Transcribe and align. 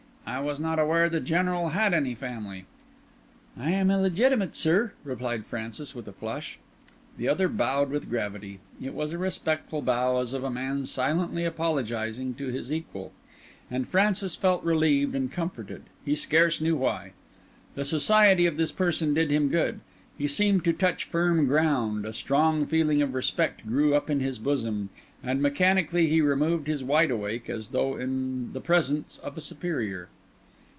"I 0.25 0.39
was 0.39 0.61
not 0.61 0.79
aware 0.79 1.09
the 1.09 1.19
General 1.19 1.69
had 1.69 1.93
any 1.93 2.15
family." 2.15 2.65
"I 3.59 3.71
am 3.71 3.91
illegitimate, 3.91 4.55
sir," 4.55 4.93
replied 5.03 5.45
Francis, 5.45 5.93
with 5.93 6.07
a 6.07 6.13
flush. 6.13 6.57
The 7.17 7.27
other 7.27 7.49
bowed 7.49 7.89
with 7.89 8.09
gravity. 8.09 8.59
It 8.81 8.93
was 8.93 9.11
a 9.11 9.17
respectful 9.17 9.81
bow, 9.81 10.19
as 10.21 10.31
of 10.31 10.45
a 10.45 10.49
man 10.49 10.85
silently 10.85 11.43
apologising 11.43 12.35
to 12.35 12.47
his 12.47 12.71
equal; 12.71 13.11
and 13.69 13.85
Francis 13.85 14.37
felt 14.37 14.63
relieved 14.63 15.15
and 15.15 15.29
comforted, 15.29 15.83
he 16.05 16.15
scarce 16.15 16.61
knew 16.61 16.77
why. 16.77 17.11
The 17.75 17.83
society 17.83 18.45
of 18.45 18.55
this 18.55 18.71
person 18.71 19.13
did 19.13 19.31
him 19.31 19.49
good; 19.49 19.81
he 20.17 20.27
seemed 20.29 20.63
to 20.63 20.71
touch 20.71 21.03
firm 21.03 21.45
ground; 21.45 22.05
a 22.05 22.13
strong 22.13 22.65
feeling 22.65 23.01
of 23.01 23.13
respect 23.13 23.67
grew 23.67 23.93
up 23.95 24.09
in 24.09 24.21
his 24.21 24.39
bosom, 24.39 24.91
and 25.21 25.41
mechanically 25.41 26.07
he 26.07 26.21
removed 26.21 26.67
his 26.67 26.85
wideawake 26.85 27.49
as 27.49 27.67
though 27.69 27.97
in 27.97 28.53
the 28.53 28.61
presence 28.61 29.19
of 29.19 29.37
a 29.37 29.41
superior. 29.41 30.07